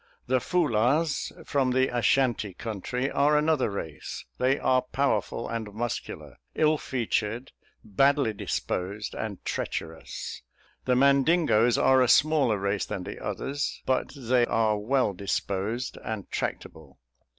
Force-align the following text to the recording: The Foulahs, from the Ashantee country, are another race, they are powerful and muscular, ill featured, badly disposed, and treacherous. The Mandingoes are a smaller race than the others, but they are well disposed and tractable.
The 0.25 0.39
Foulahs, 0.39 1.31
from 1.45 1.69
the 1.73 1.91
Ashantee 1.95 2.55
country, 2.57 3.11
are 3.11 3.37
another 3.37 3.69
race, 3.69 4.25
they 4.39 4.57
are 4.57 4.81
powerful 4.81 5.47
and 5.47 5.71
muscular, 5.75 6.37
ill 6.55 6.79
featured, 6.79 7.51
badly 7.83 8.33
disposed, 8.33 9.13
and 9.13 9.45
treacherous. 9.45 10.41
The 10.85 10.95
Mandingoes 10.95 11.77
are 11.77 12.01
a 12.01 12.07
smaller 12.07 12.57
race 12.57 12.87
than 12.87 13.03
the 13.03 13.23
others, 13.23 13.83
but 13.85 14.11
they 14.17 14.47
are 14.47 14.75
well 14.75 15.13
disposed 15.13 15.97
and 16.03 16.27
tractable. 16.31 16.97